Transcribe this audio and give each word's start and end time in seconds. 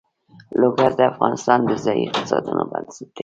لوگر 0.61 0.91
د 0.99 1.01
افغانستان 1.11 1.59
د 1.65 1.71
ځایي 1.83 2.03
اقتصادونو 2.11 2.63
بنسټ 2.71 3.07
دی. 3.15 3.19